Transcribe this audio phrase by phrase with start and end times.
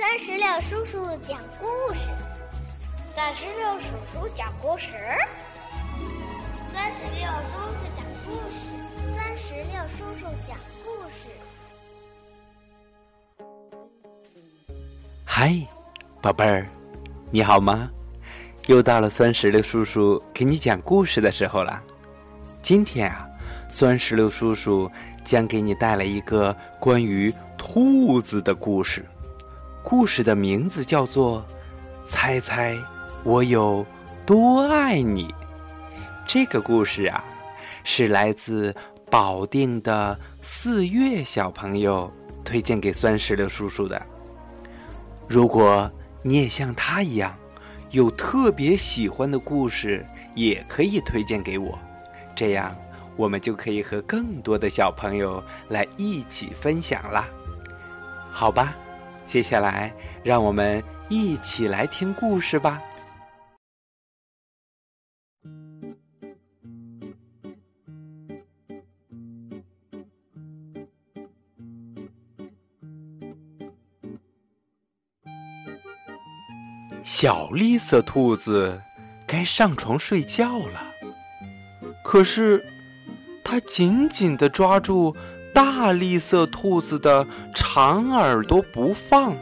[0.00, 2.08] 三十六叔叔讲故事，
[3.14, 4.92] 三十六叔叔讲故事，
[6.72, 8.72] 三十六叔叔讲故事，
[9.14, 11.28] 三十六叔叔讲故事。
[15.26, 15.54] 嗨，
[16.22, 16.66] 宝贝儿，
[17.30, 17.90] 你好吗？
[18.68, 21.78] 又到了酸石榴叔叔给你讲故事的时候了。
[22.62, 23.28] 今天啊，
[23.68, 24.90] 酸石榴叔叔
[25.26, 29.04] 将给你带来一个关于兔子的故事。
[29.82, 31.44] 故事的名字叫做
[32.06, 32.76] 《猜猜
[33.24, 33.84] 我有
[34.26, 35.28] 多爱你》。
[36.26, 37.24] 这个故事啊，
[37.82, 38.74] 是来自
[39.10, 42.12] 保定的四月小朋友
[42.44, 44.00] 推荐给酸石榴叔叔的。
[45.26, 45.90] 如果
[46.22, 47.34] 你也像他一样
[47.90, 51.76] 有特别喜欢的故事，也可以推荐给我，
[52.36, 52.72] 这样
[53.16, 57.26] 我们就可以和更多的小朋友来一起分享啦。
[58.30, 58.76] 好吧。
[59.30, 59.94] 接下来，
[60.24, 62.82] 让我们一起来听故事吧。
[77.04, 78.82] 小绿色兔子
[79.28, 80.82] 该上床睡觉了，
[82.02, 82.66] 可是
[83.44, 85.14] 它紧紧的抓住。
[85.60, 89.36] 大绿色兔子的长耳朵不放，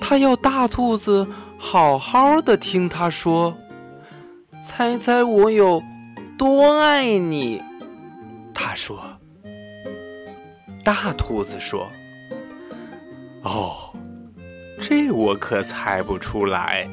[0.00, 3.54] 它要大兔子好好的听它说。
[4.64, 5.82] 猜猜我有
[6.38, 7.62] 多爱你？
[8.54, 9.02] 他说。
[10.82, 11.92] 大兔子说
[13.44, 13.94] ：“哦，
[14.80, 16.88] 这我可猜不出来。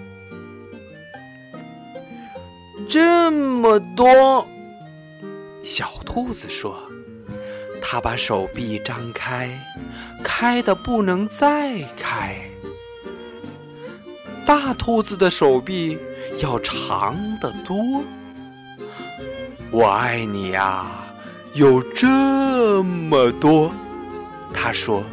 [2.90, 4.45] 这么多。”
[5.64, 6.89] 小兔子说。
[7.92, 9.50] 他把手臂张开，
[10.23, 12.36] 开的不能再开。
[14.46, 15.98] 大兔子的手臂
[16.40, 18.04] 要长得多。
[19.72, 20.86] 我爱你呀，
[21.53, 23.74] 有这么多。
[24.53, 25.03] 他说：“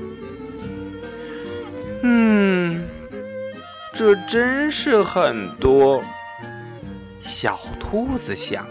[2.04, 2.86] 嗯，
[3.94, 6.04] 这真是很多。”
[7.24, 8.66] 小兔子想。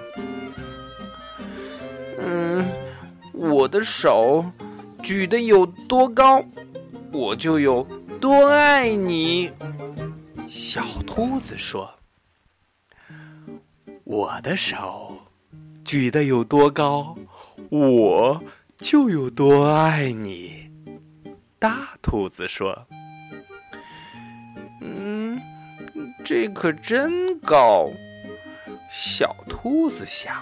[3.65, 4.45] 我的手
[5.01, 6.45] 举得有多高，
[7.11, 7.81] 我就有
[8.21, 9.51] 多爱你。
[10.47, 11.91] 小兔子说
[14.05, 15.17] ：“我的手
[15.83, 17.17] 举得有多高，
[17.69, 18.43] 我
[18.77, 20.69] 就有多爱你。”
[21.57, 22.85] 大兔子说
[24.79, 25.41] ：“嗯，
[26.23, 27.89] 这可真高。”
[28.93, 30.35] 小兔子想：“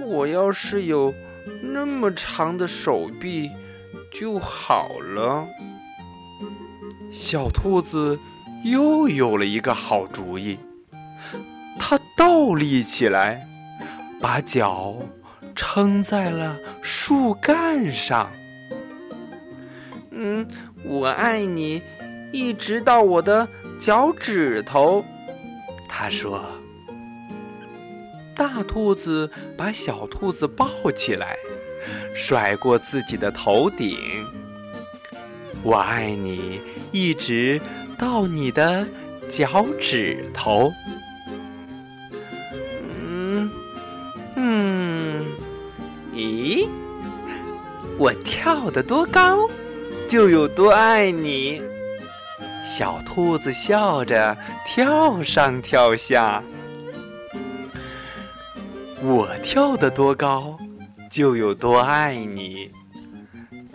[0.00, 1.12] 我要是有……”
[1.60, 3.50] 那么长的手臂
[4.12, 5.46] 就好了。
[7.10, 8.18] 小兔子
[8.64, 10.58] 又有了一个好主意，
[11.78, 13.46] 它倒立起来，
[14.20, 14.96] 把脚
[15.54, 18.30] 撑在了树干上。
[20.10, 20.46] 嗯，
[20.84, 21.82] 我爱你，
[22.32, 23.48] 一直到我的
[23.78, 25.04] 脚趾头。
[25.88, 26.40] 他说。
[28.42, 30.66] 大兔子把小兔子抱
[30.96, 31.36] 起来，
[32.12, 34.26] 甩过自己的头顶。
[35.62, 36.60] 我爱你，
[36.90, 37.60] 一直
[37.96, 38.84] 到你的
[39.28, 40.72] 脚趾头。
[43.00, 43.48] 嗯
[44.34, 45.24] 嗯，
[46.12, 46.68] 咦，
[47.96, 49.48] 我跳得多高，
[50.08, 51.62] 就有多爱你。
[52.64, 54.36] 小兔子笑着
[54.66, 56.42] 跳上跳下。
[59.04, 60.56] 我跳得多高，
[61.10, 62.70] 就有多爱你。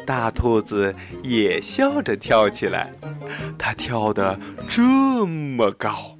[0.05, 2.93] 大兔子也笑着跳起来，
[3.57, 4.39] 它跳得
[4.69, 6.17] 这么高，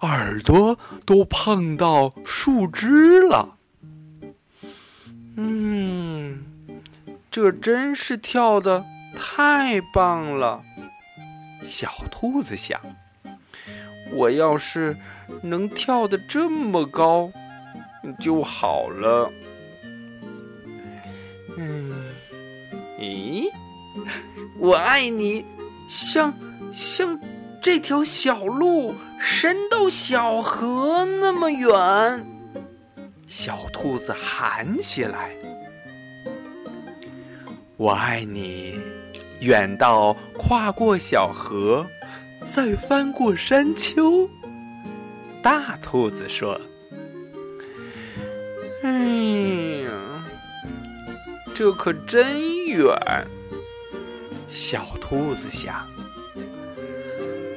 [0.00, 3.56] 耳朵都碰到树枝了。
[5.38, 6.44] 嗯，
[7.30, 8.84] 这真是跳的
[9.16, 10.62] 太棒了。
[11.62, 12.78] 小兔子想，
[14.12, 14.94] 我要是
[15.42, 17.32] 能跳得这么高。
[18.14, 19.30] 就好了。
[21.58, 21.92] 嗯，
[22.98, 23.50] 咦，
[24.58, 25.44] 我爱你，
[25.88, 26.34] 像
[26.72, 27.18] 像
[27.62, 32.26] 这条小路伸到小河那么远。
[33.26, 35.34] 小兔子喊起来
[37.76, 38.78] ：“我爱你，
[39.40, 41.86] 远到跨过小河，
[42.44, 44.28] 再翻过山丘。”
[45.42, 46.60] 大兔子说。
[48.86, 48.92] 哎
[49.82, 49.90] 呀，
[51.52, 52.86] 这可真远！
[54.48, 55.74] 小兔子想，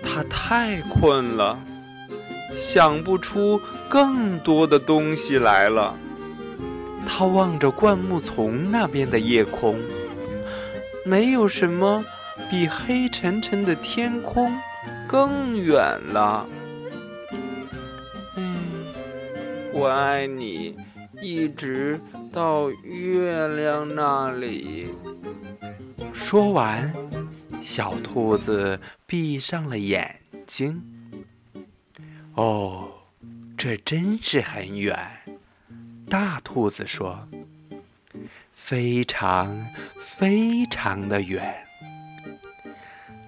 [0.02, 1.60] 他太困了，
[2.58, 5.96] 想不出更多的东西来了。
[7.06, 9.80] 他望着灌木丛那边的夜空，
[11.06, 12.04] 没有什么
[12.50, 14.52] 比黑沉沉的天空
[15.08, 15.78] 更远
[16.08, 16.48] 了。
[18.36, 18.58] 嗯，
[19.72, 20.76] 我爱你，
[21.22, 22.00] 一直
[22.32, 24.88] 到月亮那里。
[26.14, 26.94] 说完。
[27.62, 30.82] 小兔子闭上了眼睛。
[32.34, 32.90] 哦，
[33.58, 34.98] 这真是很远。
[36.10, 37.28] 大兔子说
[38.54, 39.68] ：“非常
[40.00, 41.54] 非常的远。”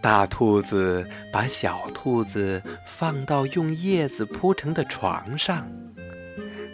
[0.01, 5.69] 大兔子把小兔子放到用叶子铺成的床上，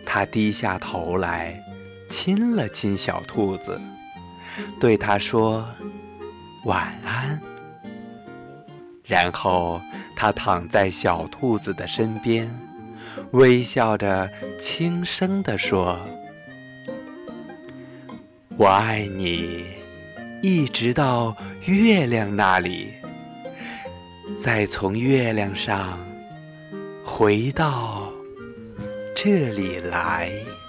[0.09, 1.61] 它低下头来，
[2.09, 3.79] 亲了亲小兔子，
[4.79, 5.67] 对它说
[6.65, 7.39] ：“晚安。”
[9.03, 9.79] 然后，
[10.15, 12.49] 他躺在小兔子的身边，
[13.31, 15.99] 微笑着轻声地说
[18.57, 19.65] ：“我爱你，
[20.41, 22.93] 一直到月亮那里，
[24.41, 25.99] 再从月亮上
[27.05, 28.11] 回到
[29.19, 30.66] 这里来。